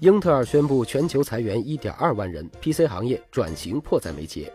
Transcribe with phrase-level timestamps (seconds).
[0.00, 4.52] 英特尔宣布全球裁员1.2万人，PC 行业转型迫在眉睫。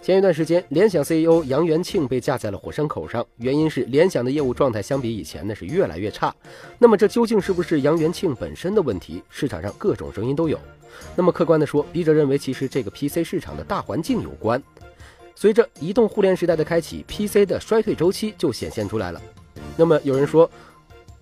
[0.00, 6.32] 前一段时间，联想 CEO 杨元庆被架在了火山口上，原因是联想的业务状态相比以前呢是越来越差。
[6.78, 9.22] 那么这究竟是不是杨元庆本身的问题？
[9.28, 10.58] 市场上各种声音都有。
[11.16, 14.62] 那么客观的说，笔者认为其实这个 PC 市场的大环境有关。
[15.34, 19.20] 随着移动互联时代的开启，PC 的衰退周期就显现出来了。
[19.76, 20.48] 那么有人说，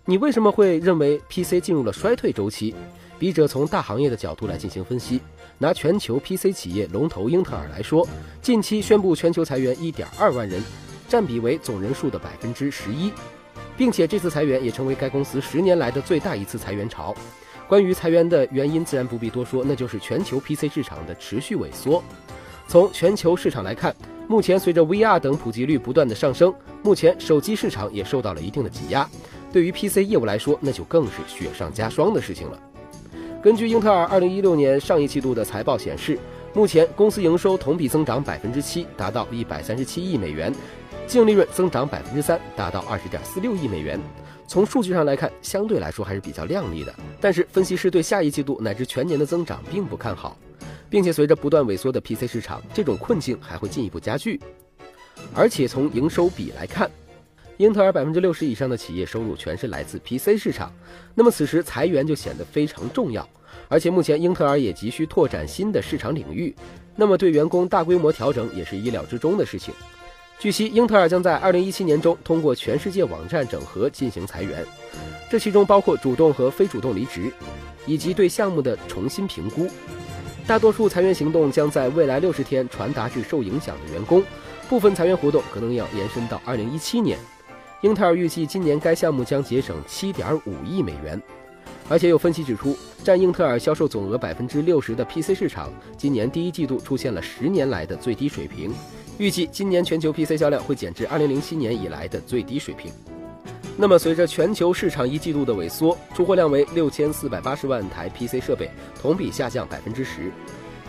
[0.08, 2.72] 你为什么会认为 PC 进入了衰退周期？
[3.18, 5.20] 笔者从大行业的角度来进行分析。
[5.58, 8.06] 拿全球 PC 企业龙头英特尔来说，
[8.40, 10.62] 近期宣布全球裁员1.2万人，
[11.08, 13.10] 占比为总人数的百分之十一，
[13.76, 17.12] 并且这次裁员也成为该公司十年来的最大一次裁员潮。
[17.66, 22.00] 关于裁员的原因，自然不必多说，那就是全球 PC 市场的持续萎缩。
[22.68, 23.92] 从全球市场来看，
[24.28, 29.08] 目前随着 VR 等普及率不断的上升，目前手机市场也受到了一定的挤压。
[29.56, 32.60] 对于 PC 业务来说，那就更是雪上加霜的事情了。
[33.42, 36.18] 根据英特尔二零一六年上一季度的财报显示，
[36.52, 40.54] 目前公司营收同比增长百分之七，达到一百三十七亿美元，
[41.06, 43.98] 净利润增长百分之三，达到二十点四六亿美元。
[44.46, 46.94] 从数据上来看，相对来说还是比较靓丽的。
[47.18, 50.36] 但是，分析师对下一季度乃至全年的增长并不看好，
[50.90, 54.38] 并且随着不断萎缩的 PC 市场，这种困境还会进一步加剧。
[55.34, 56.90] 而且从营收比来看，
[57.58, 60.70] 英特尔百分之六十以上的企业收入全是来自 PC 市场，
[61.14, 63.26] 那么此时裁员就显得非常重要。
[63.68, 66.54] 而且目前英特尔也急需拓展新的市场领域，
[66.94, 69.72] 那么对员工大规模调整也是意料之中的事情。
[70.38, 74.62] 据悉，英特尔将在二零一七年中通过全世界网站整合进行裁员，
[75.30, 77.32] 这其中包括主动和非主动离职，
[77.86, 79.66] 以及对项目的重新评估。
[80.46, 84.22] 大多数裁员行动将在未来六十天传达至受影响的员工，
[84.68, 87.18] 部分裁员活动可能要延伸到二零一七年。
[87.82, 91.20] 英特尔预计今年该项目将节省七点五亿美元，
[91.90, 92.74] 而且有分析指出，
[93.04, 98.72] 占英特尔销售总额百分之六十的 PC 市场，今年第一季度出现了十年来的最低水平，
[99.18, 102.90] 预计今年全球 PC 销量会减至二零零七年以来的最低水平。
[103.76, 110.32] 那么，随着全球市场一季度的萎缩，出货量为六千四百八十万台 PC 设备，同比下降百分之十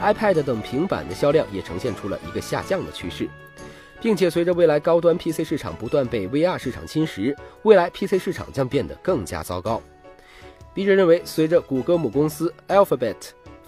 [0.01, 3.27] ，iPad 等平板的销量也呈现出了一个下降的趋势。
[4.01, 9.81] 并且随着未来高端 PC 市场不断被 VR 市场侵蚀，未来 PC 市场将变得更加糟糕。
[10.73, 13.15] 笔者认为，随着谷歌母公司 Alphabet、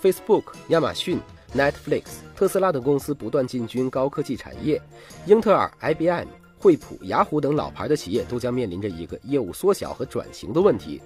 [0.02, 1.20] Facebook、亚马逊、
[1.56, 2.04] Netflix、
[2.36, 4.80] 特斯拉等公司不断进军高科技产业，
[5.26, 6.28] 英特尔、IBM、
[6.60, 11.02] 惠普、雅虎等老牌的企业都将面临着一个业务缩小和转型的问题。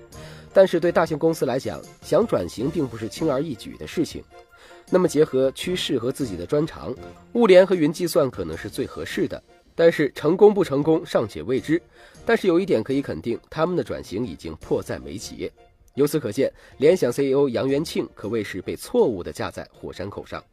[0.54, 4.24] 但是对大型公司来讲，想转型并不是轻而易举的事情。
[4.90, 6.94] 那么结合趋势和自己的专长，
[7.34, 9.42] 物联和云计算可能是最合适的。
[9.76, 11.82] 但是成功不成功尚且未知。
[12.26, 15.52] 但是有一点可以肯定，他们的转型已经迫在眉睫。
[15.96, 20.44] 由此可见，联想 CEO 杨元庆可谓是被错误的架在火山口上。